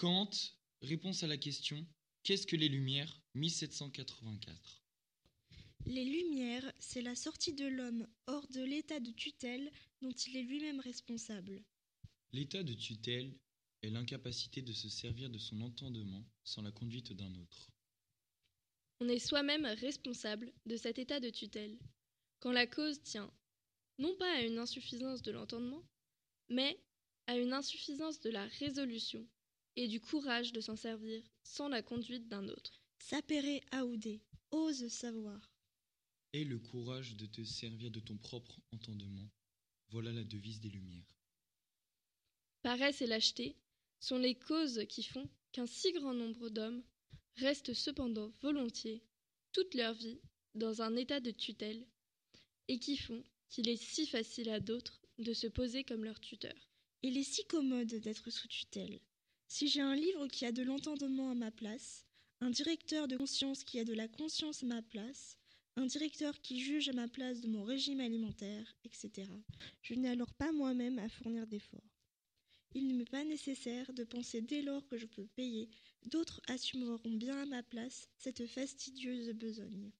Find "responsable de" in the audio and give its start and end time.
19.66-20.78